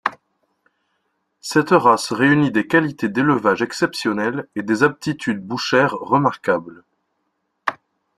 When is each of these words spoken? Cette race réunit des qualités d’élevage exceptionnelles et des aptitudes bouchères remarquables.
Cette 1.41 1.69
race 1.69 2.11
réunit 2.11 2.49
des 2.51 2.65
qualités 2.65 3.07
d’élevage 3.07 3.61
exceptionnelles 3.61 4.47
et 4.55 4.63
des 4.63 4.81
aptitudes 4.81 5.45
bouchères 5.45 5.93
remarquables. 5.93 6.83